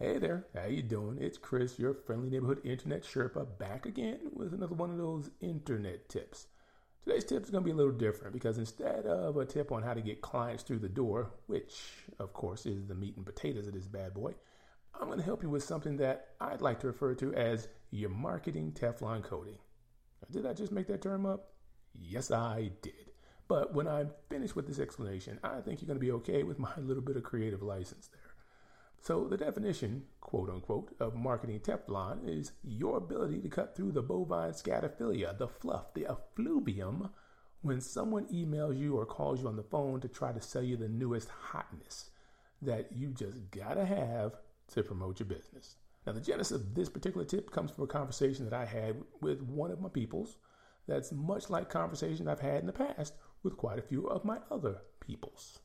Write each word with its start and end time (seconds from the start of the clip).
Hey 0.00 0.18
there, 0.18 0.46
how 0.54 0.66
you 0.66 0.82
doing? 0.82 1.18
It's 1.20 1.38
Chris, 1.38 1.76
your 1.76 1.92
friendly 1.92 2.30
neighborhood 2.30 2.60
internet 2.62 3.02
Sherpa, 3.02 3.58
back 3.58 3.84
again 3.84 4.20
with 4.32 4.54
another 4.54 4.76
one 4.76 4.92
of 4.92 4.96
those 4.96 5.28
internet 5.40 6.08
tips. 6.08 6.46
Today's 7.02 7.24
tip 7.24 7.42
is 7.42 7.50
going 7.50 7.64
to 7.64 7.66
be 7.66 7.72
a 7.72 7.74
little 7.74 7.90
different 7.90 8.32
because 8.32 8.58
instead 8.58 9.06
of 9.06 9.36
a 9.36 9.44
tip 9.44 9.72
on 9.72 9.82
how 9.82 9.94
to 9.94 10.00
get 10.00 10.20
clients 10.20 10.62
through 10.62 10.78
the 10.78 10.88
door, 10.88 11.32
which 11.48 11.82
of 12.20 12.32
course 12.32 12.64
is 12.64 12.86
the 12.86 12.94
meat 12.94 13.16
and 13.16 13.26
potatoes 13.26 13.66
of 13.66 13.74
this 13.74 13.88
bad 13.88 14.14
boy, 14.14 14.34
I'm 14.94 15.08
going 15.08 15.18
to 15.18 15.24
help 15.24 15.42
you 15.42 15.50
with 15.50 15.64
something 15.64 15.96
that 15.96 16.28
I'd 16.40 16.60
like 16.60 16.78
to 16.82 16.86
refer 16.86 17.16
to 17.16 17.34
as 17.34 17.66
your 17.90 18.10
marketing 18.10 18.70
Teflon 18.70 19.24
coating. 19.24 19.58
Did 20.30 20.46
I 20.46 20.52
just 20.52 20.70
make 20.70 20.86
that 20.86 21.02
term 21.02 21.26
up? 21.26 21.54
Yes, 21.92 22.30
I 22.30 22.70
did. 22.82 23.10
But 23.48 23.74
when 23.74 23.88
I'm 23.88 24.10
finished 24.30 24.54
with 24.54 24.68
this 24.68 24.78
explanation, 24.78 25.40
I 25.42 25.60
think 25.60 25.80
you're 25.80 25.88
going 25.88 25.98
to 25.98 26.06
be 26.06 26.12
okay 26.12 26.44
with 26.44 26.60
my 26.60 26.70
little 26.78 27.02
bit 27.02 27.16
of 27.16 27.24
creative 27.24 27.62
license 27.62 28.06
there. 28.12 28.27
So, 29.00 29.26
the 29.28 29.36
definition, 29.36 30.04
quote 30.20 30.50
unquote, 30.50 30.94
of 31.00 31.14
marketing 31.14 31.60
Teflon 31.60 32.28
is 32.28 32.52
your 32.62 32.98
ability 32.98 33.40
to 33.40 33.48
cut 33.48 33.74
through 33.74 33.92
the 33.92 34.02
bovine 34.02 34.52
scatophilia, 34.52 35.38
the 35.38 35.48
fluff, 35.48 35.94
the 35.94 36.06
effluvium, 36.06 37.10
when 37.62 37.80
someone 37.80 38.26
emails 38.26 38.78
you 38.78 38.96
or 38.96 39.06
calls 39.06 39.40
you 39.40 39.48
on 39.48 39.56
the 39.56 39.62
phone 39.62 40.00
to 40.00 40.08
try 40.08 40.32
to 40.32 40.40
sell 40.40 40.62
you 40.62 40.76
the 40.76 40.88
newest 40.88 41.28
hotness 41.28 42.10
that 42.62 42.90
you 42.92 43.08
just 43.08 43.50
gotta 43.50 43.84
have 43.84 44.34
to 44.74 44.82
promote 44.82 45.20
your 45.20 45.28
business. 45.28 45.76
Now, 46.06 46.12
the 46.12 46.20
genesis 46.20 46.56
of 46.56 46.74
this 46.74 46.88
particular 46.88 47.26
tip 47.26 47.50
comes 47.50 47.70
from 47.70 47.84
a 47.84 47.88
conversation 47.88 48.44
that 48.44 48.54
I 48.54 48.64
had 48.64 48.96
with 49.20 49.42
one 49.42 49.70
of 49.70 49.80
my 49.80 49.88
peoples 49.88 50.36
that's 50.86 51.12
much 51.12 51.50
like 51.50 51.68
conversations 51.68 52.26
I've 52.28 52.40
had 52.40 52.60
in 52.60 52.66
the 52.66 52.72
past 52.72 53.14
with 53.42 53.56
quite 53.56 53.78
a 53.78 53.82
few 53.82 54.08
of 54.08 54.24
my 54.24 54.38
other 54.50 54.78
peoples. 55.00 55.60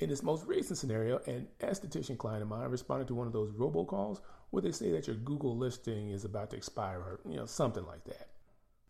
In 0.00 0.10
this 0.10 0.22
most 0.22 0.46
recent 0.46 0.78
scenario, 0.78 1.18
an 1.26 1.48
esthetician 1.58 2.16
client 2.16 2.42
of 2.42 2.48
mine 2.48 2.68
responded 2.70 3.08
to 3.08 3.16
one 3.16 3.26
of 3.26 3.32
those 3.32 3.50
robocalls 3.50 4.20
where 4.50 4.62
they 4.62 4.70
say 4.70 4.92
that 4.92 5.08
your 5.08 5.16
Google 5.16 5.56
listing 5.56 6.10
is 6.10 6.24
about 6.24 6.50
to 6.50 6.56
expire 6.56 7.00
or, 7.00 7.20
you 7.28 7.36
know, 7.36 7.46
something 7.46 7.84
like 7.84 8.04
that. 8.04 8.28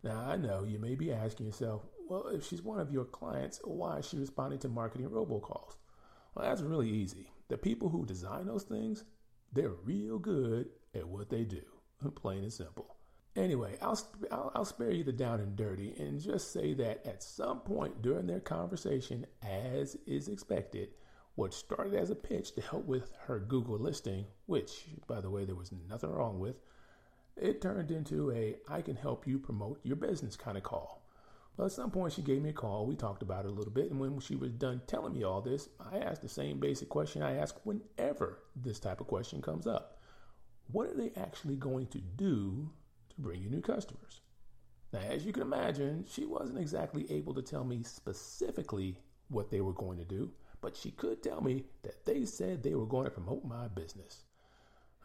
Now, 0.03 0.19
I 0.19 0.37
know 0.37 0.63
you 0.63 0.77
may 0.77 0.93
be 0.93 1.11
asking 1.11 1.47
yourself, 1.47 1.81
well, 2.07 2.27
if 2.27 2.45
she's 2.45 2.61
one 2.61 2.79
of 2.79 2.91
your 2.91 3.05
clients, 3.05 3.59
why 3.63 3.97
is 3.97 4.07
she 4.07 4.17
responding 4.17 4.59
to 4.59 4.69
marketing 4.69 5.09
robocalls? 5.09 5.77
Well, 6.35 6.47
that's 6.47 6.61
really 6.61 6.89
easy. 6.89 7.31
The 7.47 7.57
people 7.57 7.89
who 7.89 8.05
design 8.05 8.45
those 8.45 8.63
things, 8.63 9.03
they're 9.51 9.73
real 9.83 10.19
good 10.19 10.69
at 10.93 11.07
what 11.07 11.31
they 11.31 11.43
do, 11.43 11.63
plain 12.15 12.43
and 12.43 12.53
simple. 12.53 12.98
Anyway, 13.39 13.77
I'll, 13.81 13.97
I'll, 14.31 14.51
I'll, 14.53 14.65
spare 14.65 14.91
you 14.91 15.05
the 15.05 15.13
down 15.13 15.39
and 15.39 15.55
dirty 15.55 15.95
and 15.97 16.19
just 16.19 16.51
say 16.51 16.73
that 16.73 17.07
at 17.07 17.23
some 17.23 17.61
point 17.61 18.01
during 18.01 18.27
their 18.27 18.41
conversation, 18.41 19.25
as 19.41 19.95
is 20.05 20.27
expected, 20.27 20.89
what 21.35 21.53
started 21.53 21.93
as 21.93 22.09
a 22.09 22.15
pitch 22.15 22.53
to 22.55 22.61
help 22.61 22.85
with 22.85 23.13
her 23.27 23.39
Google 23.39 23.79
listing, 23.79 24.25
which, 24.47 24.87
by 25.07 25.21
the 25.21 25.29
way, 25.29 25.45
there 25.45 25.55
was 25.55 25.71
nothing 25.87 26.11
wrong 26.11 26.37
with, 26.37 26.57
it 27.37 27.61
turned 27.61 27.91
into 27.91 28.29
a 28.31 28.57
I 28.67 28.81
can 28.81 28.97
help 28.97 29.25
you 29.25 29.39
promote 29.39 29.79
your 29.83 29.95
business 29.95 30.35
kind 30.35 30.57
of 30.57 30.63
call. 30.63 31.01
Well, 31.55 31.67
at 31.67 31.71
some 31.71 31.91
point, 31.91 32.11
she 32.11 32.21
gave 32.21 32.41
me 32.41 32.49
a 32.49 32.53
call. 32.53 32.85
We 32.85 32.97
talked 32.97 33.23
about 33.23 33.45
it 33.45 33.51
a 33.51 33.53
little 33.53 33.71
bit. 33.71 33.89
And 33.89 34.01
when 34.01 34.19
she 34.19 34.35
was 34.35 34.51
done 34.51 34.81
telling 34.85 35.13
me 35.13 35.23
all 35.23 35.39
this, 35.39 35.69
I 35.79 35.99
asked 35.99 36.21
the 36.21 36.29
same 36.29 36.59
basic 36.59 36.89
question 36.89 37.21
I 37.21 37.37
ask 37.37 37.55
whenever 37.63 38.39
this 38.53 38.79
type 38.79 38.99
of 38.99 39.07
question 39.07 39.41
comes 39.41 39.65
up 39.65 39.97
What 40.73 40.87
are 40.87 40.95
they 40.95 41.13
actually 41.15 41.55
going 41.55 41.87
to 41.87 41.99
do 41.99 42.69
bring 43.19 43.41
you 43.41 43.49
new 43.49 43.61
customers? 43.61 44.21
Now, 44.91 45.01
as 45.01 45.25
you 45.25 45.31
can 45.31 45.43
imagine, 45.43 46.05
she 46.09 46.25
wasn't 46.25 46.59
exactly 46.59 47.05
able 47.11 47.33
to 47.35 47.41
tell 47.41 47.63
me 47.63 47.83
specifically 47.83 48.97
what 49.27 49.51
they 49.51 49.61
were 49.61 49.73
going 49.73 49.99
to 49.99 50.05
do 50.05 50.31
but 50.61 50.75
she 50.75 50.91
could 50.91 51.23
tell 51.23 51.41
me 51.41 51.65
that 51.83 52.05
they 52.05 52.25
said 52.25 52.63
they 52.63 52.75
were 52.75 52.85
going 52.85 53.05
to 53.05 53.11
promote 53.11 53.45
my 53.45 53.67
business. 53.67 54.25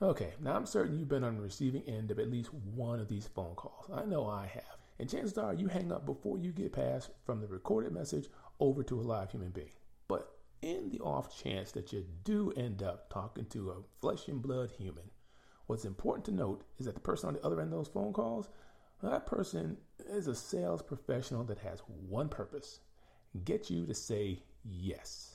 Okay, 0.03 0.35
now 0.41 0.57
I'm 0.57 0.67
certain 0.67 0.99
you've 0.99 1.09
been 1.09 1.25
on 1.25 1.37
the 1.37 1.43
receiving 1.43 1.83
end 1.83 2.11
of 2.11 2.19
at 2.19 2.31
least 2.31 2.53
one 2.53 3.01
of 3.01 3.09
these 3.09 3.29
phone 3.29 3.55
calls. 3.55 3.89
I 3.93 4.05
know 4.05 4.29
I 4.29 4.47
have. 4.47 4.79
And 4.99 5.09
chances 5.09 5.39
are 5.39 5.55
you 5.55 5.69
hang 5.69 5.93
up 5.93 6.07
before 6.07 6.39
you 6.39 6.53
get 6.53 6.73
past 6.73 7.11
from 7.25 7.41
the 7.41 7.47
recorded 7.47 7.93
message 7.93 8.29
over 8.61 8.83
to 8.83 9.01
a 9.01 9.03
live 9.03 9.31
human 9.31 9.51
being. 9.51 9.73
But 10.09 10.31
in 10.63 10.91
the 10.91 11.01
off 11.01 11.41
chance 11.43 11.73
that 11.73 11.93
you 11.93 12.05
do 12.25 12.53
end 12.57 12.83
up 12.83 13.11
talking 13.11 13.47
to 13.47 13.71
a 13.71 13.83
flesh 14.01 14.29
and 14.29 14.43
blood 14.43 14.71
human, 14.77 15.11
what's 15.67 15.85
important 15.85 16.25
to 16.27 16.33
note 16.33 16.63
is 16.79 16.87
that 16.87 16.95
the 16.95 17.01
person 17.01 17.29
on 17.29 17.35
the 17.35 17.45
other 17.45 17.61
end 17.61 17.73
of 17.73 17.79
those 17.79 17.89
phone 17.89 18.13
calls, 18.13 18.49
that 19.03 19.27
person 19.27 19.77
is 20.09 20.27
a 20.27 20.35
sales 20.35 20.83
professional 20.83 21.45
that 21.45 21.59
has 21.59 21.81
one 22.09 22.29
purpose 22.29 22.81
get 23.45 23.69
you 23.69 23.85
to 23.87 23.95
say 23.95 24.43
yes 24.65 25.35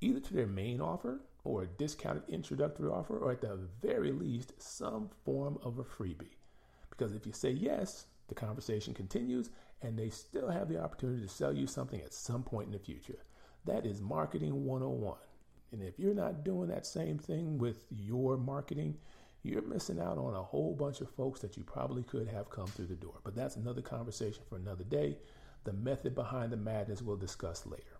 either 0.00 0.20
to 0.20 0.34
their 0.34 0.46
main 0.46 0.80
offer 0.80 1.20
or 1.44 1.62
a 1.62 1.66
discounted 1.66 2.22
introductory 2.28 2.88
offer, 2.90 3.18
or 3.18 3.32
at 3.32 3.40
the 3.40 3.58
very 3.80 4.12
least, 4.12 4.52
some 4.58 5.08
form 5.24 5.58
of 5.62 5.78
a 5.78 5.84
freebie. 5.84 6.36
Because 6.90 7.14
if 7.14 7.26
you 7.26 7.32
say 7.32 7.50
yes, 7.50 8.06
the 8.28 8.34
conversation 8.34 8.92
continues 8.92 9.50
and 9.82 9.98
they 9.98 10.10
still 10.10 10.50
have 10.50 10.68
the 10.68 10.80
opportunity 10.80 11.22
to 11.22 11.28
sell 11.28 11.52
you 11.52 11.66
something 11.66 12.00
at 12.00 12.12
some 12.12 12.42
point 12.42 12.66
in 12.66 12.72
the 12.72 12.78
future. 12.78 13.24
That 13.64 13.86
is 13.86 14.00
marketing 14.00 14.64
101. 14.64 15.16
And 15.72 15.82
if 15.82 15.98
you're 15.98 16.14
not 16.14 16.44
doing 16.44 16.68
that 16.68 16.86
same 16.86 17.18
thing 17.18 17.56
with 17.56 17.84
your 17.90 18.36
marketing, 18.36 18.98
you're 19.42 19.62
missing 19.62 20.00
out 20.00 20.18
on 20.18 20.34
a 20.34 20.42
whole 20.42 20.74
bunch 20.74 21.00
of 21.00 21.10
folks 21.10 21.40
that 21.40 21.56
you 21.56 21.64
probably 21.64 22.02
could 22.02 22.28
have 22.28 22.50
come 22.50 22.66
through 22.66 22.86
the 22.86 22.94
door. 22.94 23.20
But 23.24 23.34
that's 23.34 23.56
another 23.56 23.80
conversation 23.80 24.42
for 24.48 24.56
another 24.56 24.84
day. 24.84 25.16
The 25.64 25.72
method 25.72 26.14
behind 26.14 26.52
the 26.52 26.56
madness 26.56 27.02
we'll 27.02 27.16
discuss 27.16 27.66
later. 27.66 27.98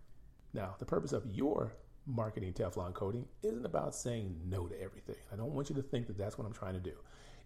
Now, 0.53 0.75
the 0.77 0.85
purpose 0.85 1.13
of 1.13 1.25
your 1.25 1.73
marketing 2.05 2.53
Teflon 2.53 2.93
coating 2.93 3.25
isn't 3.43 3.65
about 3.65 3.95
saying 3.95 4.39
no 4.47 4.67
to 4.67 4.81
everything. 4.81 5.15
I 5.31 5.35
don't 5.35 5.53
want 5.53 5.69
you 5.69 5.75
to 5.75 5.81
think 5.81 6.07
that 6.07 6.17
that's 6.17 6.37
what 6.37 6.45
I'm 6.45 6.53
trying 6.53 6.73
to 6.73 6.79
do. 6.79 6.93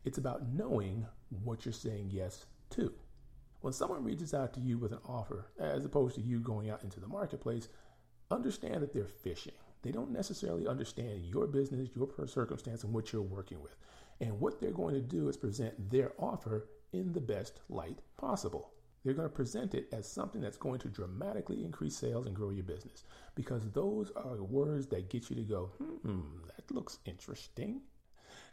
It's 0.04 0.18
about 0.18 0.48
knowing 0.54 1.06
what 1.44 1.66
you're 1.66 1.74
saying 1.74 2.10
yes 2.12 2.46
to. 2.72 2.94
When 3.62 3.74
someone 3.74 4.04
reaches 4.04 4.34
out 4.34 4.54
to 4.54 4.60
you 4.60 4.78
with 4.78 4.92
an 4.92 5.00
offer, 5.06 5.48
as 5.60 5.86
opposed 5.86 6.16
to 6.16 6.22
you 6.22 6.40
going 6.40 6.70
out 6.70 6.84
into 6.84 7.00
the 7.00 7.08
marketplace, 7.08 7.68
understand 8.30 8.82
that 8.82 8.94
they're 8.94 9.08
fishing. 9.08 9.54
They 9.86 9.92
don't 9.92 10.10
necessarily 10.10 10.68
understand 10.68 11.28
your 11.28 11.46
business, 11.46 11.90
your 11.96 12.10
circumstance, 12.26 12.84
and 12.84 12.92
what 12.92 13.14
you're 13.14 13.22
working 13.22 13.62
with. 13.62 13.76
And 14.20 14.40
what 14.40 14.60
they're 14.60 14.72
going 14.72 14.96
to 14.96 15.02
do 15.02 15.30
is 15.30 15.38
present 15.38 15.92
their 15.92 16.14
offer 16.18 16.68
in 16.92 17.14
the 17.14 17.22
best 17.22 17.60
light 17.70 18.00
possible. 18.18 18.72
They're 19.04 19.14
going 19.14 19.30
to 19.30 19.36
present 19.36 19.76
it 19.76 19.88
as 19.94 20.12
something 20.12 20.42
that's 20.42 20.58
going 20.58 20.80
to 20.80 20.88
dramatically 20.88 21.64
increase 21.64 21.96
sales 21.96 22.26
and 22.26 22.36
grow 22.36 22.50
your 22.50 22.64
business 22.64 23.04
because 23.36 23.70
those 23.74 24.12
are 24.16 24.42
words 24.42 24.88
that 24.88 25.12
get 25.12 25.30
you 25.30 25.36
to 25.36 25.44
go, 25.44 25.66
hmm, 25.78 26.22
that 26.48 26.74
looks 26.74 26.98
interesting. 27.06 27.82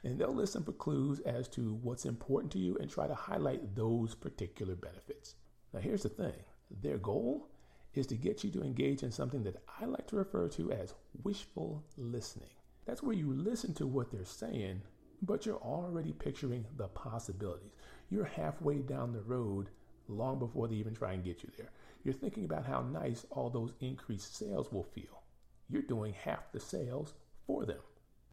And 0.04 0.18
they'll 0.18 0.34
listen 0.34 0.62
for 0.62 0.72
clues 0.72 1.20
as 1.20 1.48
to 1.50 1.78
what's 1.80 2.04
important 2.04 2.52
to 2.52 2.58
you 2.58 2.76
and 2.76 2.90
try 2.90 3.06
to 3.06 3.14
highlight 3.14 3.74
those 3.74 4.14
particular 4.14 4.74
benefits. 4.74 5.36
Now, 5.72 5.80
here's 5.80 6.02
the 6.02 6.10
thing 6.10 6.34
their 6.82 6.98
goal 6.98 7.48
is 7.94 8.06
to 8.06 8.16
get 8.16 8.42
you 8.42 8.50
to 8.50 8.62
engage 8.62 9.02
in 9.02 9.10
something 9.10 9.42
that 9.44 9.62
I 9.80 9.84
like 9.84 10.06
to 10.08 10.16
refer 10.16 10.48
to 10.48 10.72
as 10.72 10.94
wishful 11.22 11.84
listening. 11.96 12.48
That's 12.86 13.02
where 13.02 13.14
you 13.14 13.32
listen 13.32 13.74
to 13.74 13.86
what 13.86 14.10
they're 14.10 14.24
saying, 14.24 14.82
but 15.20 15.46
you're 15.46 15.56
already 15.56 16.12
picturing 16.12 16.64
the 16.76 16.88
possibilities. 16.88 17.72
You're 18.10 18.24
halfway 18.24 18.78
down 18.78 19.12
the 19.12 19.20
road 19.22 19.68
long 20.08 20.38
before 20.38 20.68
they 20.68 20.76
even 20.76 20.94
try 20.94 21.12
and 21.12 21.24
get 21.24 21.42
you 21.42 21.50
there. 21.56 21.70
You're 22.04 22.14
thinking 22.14 22.44
about 22.44 22.66
how 22.66 22.80
nice 22.82 23.26
all 23.30 23.50
those 23.50 23.74
increased 23.80 24.36
sales 24.36 24.72
will 24.72 24.82
feel. 24.82 25.22
You're 25.68 25.82
doing 25.82 26.12
half 26.12 26.50
the 26.52 26.60
sales 26.60 27.14
for 27.46 27.64
them. 27.64 27.78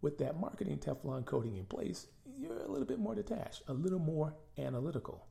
With 0.02 0.18
that 0.20 0.40
marketing 0.40 0.80
Teflon 0.80 1.26
coating 1.26 1.58
in 1.58 1.66
place, 1.66 2.08
you're 2.38 2.60
a 2.60 2.72
little 2.72 2.88
bit 2.88 3.00
more 3.00 3.16
detached, 3.16 3.64
a 3.68 3.74
little 3.74 4.00
more 4.00 4.34
analytical. 4.58 5.28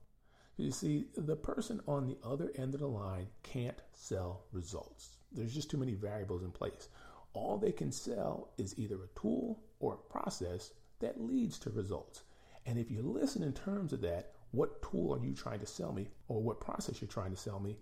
You 0.59 0.73
see, 0.73 1.07
the 1.17 1.37
person 1.37 1.81
on 1.87 2.05
the 2.05 2.19
other 2.25 2.51
end 2.57 2.75
of 2.75 2.81
the 2.81 2.89
line 2.89 3.29
can't 3.45 3.81
sell 3.95 4.43
results. 4.51 5.17
There's 5.31 5.55
just 5.55 5.71
too 5.71 5.77
many 5.77 5.95
variables 5.95 6.43
in 6.43 6.51
place. 6.51 6.89
All 7.33 7.59
they 7.59 7.71
can 7.71 7.93
sell 7.93 8.51
is 8.59 8.77
either 8.77 8.97
a 8.97 9.21
tool 9.21 9.63
or 9.79 9.95
a 9.95 10.13
process 10.13 10.73
that 10.99 11.21
leads 11.21 11.61
to 11.61 11.71
results. 11.71 12.23
And 12.67 12.77
if 12.77 12.91
you 12.91 13.03
listen 13.03 13.45
in 13.45 13.53
terms 13.53 13.93
of 13.93 14.01
that, 14.01 14.33
what 14.51 14.83
tool 14.83 15.15
are 15.15 15.25
you 15.25 15.33
trying 15.33 15.61
to 15.61 15.67
sell 15.67 15.93
me 15.93 16.09
or 16.27 16.43
what 16.43 16.61
process 16.61 17.01
you're 17.01 17.09
trying 17.09 17.31
to 17.31 17.37
sell 17.37 17.61
me, 17.61 17.77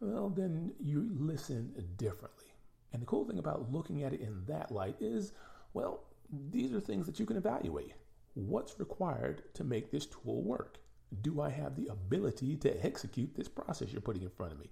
well, 0.00 0.30
then 0.30 0.72
you 0.80 1.10
listen 1.12 1.74
differently. 1.98 2.46
And 2.94 3.02
the 3.02 3.06
cool 3.06 3.26
thing 3.26 3.40
about 3.40 3.70
looking 3.70 4.04
at 4.04 4.14
it 4.14 4.22
in 4.22 4.42
that 4.46 4.72
light 4.72 4.96
is, 5.00 5.32
well, 5.74 6.04
these 6.50 6.72
are 6.72 6.80
things 6.80 7.04
that 7.04 7.20
you 7.20 7.26
can 7.26 7.36
evaluate. 7.36 7.92
What's 8.32 8.80
required 8.80 9.42
to 9.52 9.64
make 9.64 9.90
this 9.90 10.06
tool 10.06 10.42
work? 10.42 10.78
Do 11.20 11.40
I 11.40 11.50
have 11.50 11.76
the 11.76 11.88
ability 11.88 12.56
to 12.56 12.84
execute 12.84 13.34
this 13.34 13.48
process 13.48 13.92
you're 13.92 14.00
putting 14.00 14.22
in 14.22 14.30
front 14.30 14.52
of 14.52 14.58
me? 14.58 14.70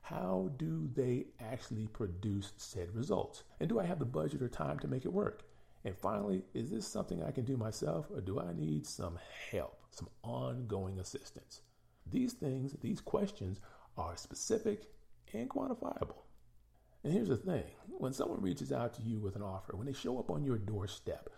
How 0.00 0.50
do 0.56 0.88
they 0.94 1.26
actually 1.40 1.86
produce 1.86 2.52
said 2.56 2.94
results? 2.94 3.44
And 3.60 3.68
do 3.68 3.78
I 3.78 3.84
have 3.84 3.98
the 3.98 4.04
budget 4.04 4.42
or 4.42 4.48
time 4.48 4.78
to 4.80 4.88
make 4.88 5.04
it 5.04 5.12
work? 5.12 5.44
And 5.84 5.96
finally, 5.96 6.44
is 6.54 6.70
this 6.70 6.86
something 6.86 7.22
I 7.22 7.30
can 7.30 7.44
do 7.44 7.56
myself 7.56 8.06
or 8.10 8.20
do 8.20 8.40
I 8.40 8.52
need 8.52 8.86
some 8.86 9.18
help, 9.50 9.78
some 9.90 10.08
ongoing 10.22 10.98
assistance? 10.98 11.60
These 12.06 12.32
things, 12.34 12.74
these 12.80 13.00
questions 13.00 13.60
are 13.96 14.16
specific 14.16 14.86
and 15.32 15.48
quantifiable. 15.48 16.22
And 17.04 17.12
here's 17.12 17.28
the 17.28 17.36
thing 17.36 17.64
when 17.86 18.12
someone 18.12 18.40
reaches 18.40 18.72
out 18.72 18.94
to 18.94 19.02
you 19.02 19.18
with 19.18 19.36
an 19.36 19.42
offer, 19.42 19.76
when 19.76 19.86
they 19.86 19.92
show 19.92 20.18
up 20.18 20.30
on 20.30 20.44
your 20.44 20.58
doorstep, 20.58 21.30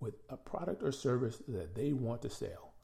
with 0.00 0.14
a 0.28 0.36
product 0.36 0.82
or 0.82 0.92
service 0.92 1.42
that 1.48 1.74
they 1.74 1.92
want 1.92 2.22
to 2.22 2.30
sell, 2.30 2.74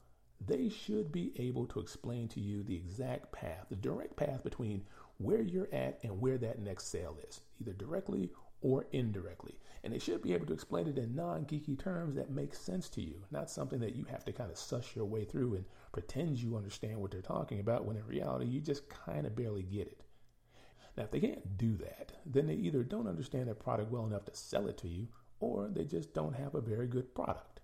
they 0.41 0.69
should 0.69 1.11
be 1.11 1.31
able 1.37 1.65
to 1.67 1.79
explain 1.79 2.27
to 2.29 2.39
you 2.39 2.63
the 2.63 2.75
exact 2.75 3.31
path, 3.31 3.67
the 3.69 3.75
direct 3.75 4.15
path 4.15 4.43
between 4.43 4.85
where 5.17 5.41
you're 5.41 5.73
at 5.73 5.99
and 6.03 6.19
where 6.19 6.37
that 6.37 6.59
next 6.59 6.87
sale 6.87 7.17
is, 7.27 7.41
either 7.61 7.73
directly 7.73 8.31
or 8.61 8.85
indirectly. 8.91 9.59
And 9.83 9.93
they 9.93 9.99
should 9.99 10.21
be 10.21 10.33
able 10.33 10.47
to 10.47 10.53
explain 10.53 10.87
it 10.87 10.97
in 10.97 11.15
non 11.15 11.45
geeky 11.45 11.77
terms 11.77 12.15
that 12.15 12.31
make 12.31 12.55
sense 12.55 12.89
to 12.89 13.01
you, 13.01 13.23
not 13.29 13.49
something 13.49 13.79
that 13.79 13.95
you 13.95 14.03
have 14.05 14.25
to 14.25 14.33
kind 14.33 14.49
of 14.49 14.57
suss 14.57 14.95
your 14.95 15.05
way 15.05 15.23
through 15.23 15.55
and 15.55 15.65
pretend 15.91 16.37
you 16.37 16.57
understand 16.57 16.99
what 16.99 17.11
they're 17.11 17.21
talking 17.21 17.59
about 17.59 17.85
when 17.85 17.95
in 17.95 18.05
reality 18.05 18.45
you 18.45 18.59
just 18.59 18.89
kind 18.89 19.25
of 19.25 19.35
barely 19.35 19.63
get 19.63 19.87
it. 19.87 20.01
Now, 20.97 21.03
if 21.03 21.11
they 21.11 21.19
can't 21.19 21.57
do 21.57 21.77
that, 21.77 22.13
then 22.25 22.47
they 22.47 22.55
either 22.55 22.83
don't 22.83 23.07
understand 23.07 23.47
their 23.47 23.55
product 23.55 23.91
well 23.91 24.05
enough 24.05 24.25
to 24.25 24.35
sell 24.35 24.67
it 24.67 24.77
to 24.79 24.87
you, 24.87 25.07
or 25.39 25.69
they 25.71 25.83
just 25.83 26.13
don't 26.13 26.35
have 26.35 26.55
a 26.55 26.61
very 26.61 26.87
good 26.87 27.13
product. 27.13 27.54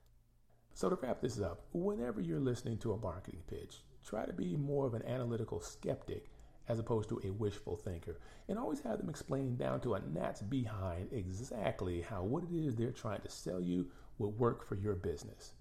So, 0.73 0.89
to 0.89 0.95
wrap 0.95 1.21
this 1.21 1.39
up, 1.39 1.61
whenever 1.73 2.21
you're 2.21 2.39
listening 2.39 2.77
to 2.79 2.93
a 2.93 2.97
marketing 2.97 3.43
pitch, 3.47 3.83
try 4.05 4.25
to 4.25 4.33
be 4.33 4.55
more 4.55 4.87
of 4.87 4.93
an 4.93 5.05
analytical 5.05 5.61
skeptic 5.61 6.27
as 6.67 6.79
opposed 6.79 7.09
to 7.09 7.21
a 7.23 7.31
wishful 7.31 7.75
thinker, 7.75 8.19
and 8.47 8.57
always 8.57 8.81
have 8.81 8.97
them 8.97 9.09
explain 9.09 9.57
down 9.57 9.81
to 9.81 9.95
a 9.95 9.99
gnat's 9.99 10.41
behind 10.41 11.09
exactly 11.11 12.01
how 12.01 12.23
what 12.23 12.43
it 12.43 12.55
is 12.55 12.75
they're 12.75 12.91
trying 12.91 13.21
to 13.21 13.29
sell 13.29 13.59
you 13.59 13.87
will 14.17 14.31
work 14.31 14.65
for 14.65 14.75
your 14.75 14.95
business. 14.95 15.53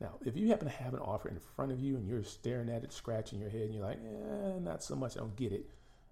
Now, 0.00 0.14
if 0.24 0.36
you 0.36 0.48
happen 0.48 0.68
to 0.68 0.74
have 0.74 0.94
an 0.94 1.00
offer 1.00 1.28
in 1.28 1.38
front 1.38 1.72
of 1.72 1.80
you 1.80 1.96
and 1.96 2.06
you're 2.06 2.22
staring 2.22 2.70
at 2.70 2.84
it, 2.84 2.92
scratching 2.92 3.40
your 3.40 3.50
head, 3.50 3.62
and 3.62 3.74
you're 3.74 3.84
like, 3.84 3.98
eh, 3.98 4.58
not 4.60 4.82
so 4.82 4.94
much, 4.94 5.16
I 5.16 5.20
don't 5.20 5.36
get 5.36 5.52
it, 5.52 5.68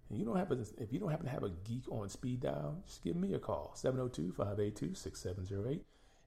and 0.09 0.19
you 0.19 0.25
don't 0.25 0.37
have 0.37 0.53
a, 0.53 0.59
if 0.79 0.93
you 0.93 0.99
don't 0.99 1.11
happen 1.11 1.27
to 1.27 1.33
have 1.33 1.45
a 1.45 1.53
geek 1.65 1.91
on 1.91 2.09
speed 2.09 2.41
dial, 2.41 2.83
just 2.87 3.03
give 3.03 3.17
me 3.17 3.35
a 3.35 3.39
call, 3.39 3.75
702-582-6708, 3.77 5.81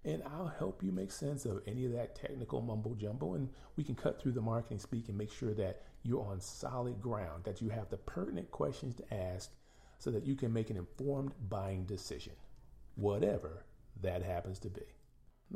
and 0.05 0.23
I'll 0.23 0.47
help 0.47 0.81
you 0.81 0.91
make 0.91 1.11
sense 1.11 1.45
of 1.45 1.61
any 1.67 1.85
of 1.85 1.91
that 1.93 2.15
technical 2.15 2.61
mumbo 2.61 2.95
jumbo, 2.95 3.33
and 3.33 3.49
we 3.75 3.83
can 3.83 3.95
cut 3.95 4.21
through 4.21 4.31
the 4.31 4.41
marketing 4.41 4.79
speak 4.79 5.09
and 5.09 5.17
make 5.17 5.31
sure 5.31 5.53
that 5.55 5.81
you're 6.03 6.25
on 6.25 6.39
solid 6.39 7.01
ground, 7.01 7.43
that 7.43 7.61
you 7.61 7.69
have 7.69 7.89
the 7.89 7.97
pertinent 7.97 8.49
questions 8.51 8.95
to 8.95 9.13
ask 9.13 9.51
so 9.97 10.09
that 10.11 10.25
you 10.25 10.35
can 10.35 10.53
make 10.53 10.69
an 10.69 10.77
informed 10.77 11.33
buying 11.49 11.85
decision, 11.85 12.33
whatever 12.95 13.65
that 14.01 14.23
happens 14.23 14.59
to 14.59 14.69
be. 14.69 14.85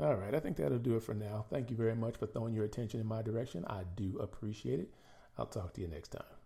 All 0.02 0.16
right, 0.16 0.36
I 0.36 0.40
think 0.40 0.58
that'll 0.58 0.80
do 0.80 0.98
it 0.98 1.04
for 1.04 1.14
now. 1.14 1.46
Thank 1.50 1.70
you 1.70 1.78
very 1.78 1.96
much 1.96 2.18
for 2.18 2.26
throwing 2.26 2.54
your 2.54 2.66
attention 2.66 3.00
in 3.00 3.08
my 3.08 3.22
direction. 3.22 3.64
I 3.68 3.84
do 3.96 4.18
appreciate 4.20 4.80
it. 4.80 4.94
I'll 5.38 5.46
talk 5.46 5.74
to 5.76 5.82
you 5.82 5.88
next 5.88 6.10
time. 6.10 6.43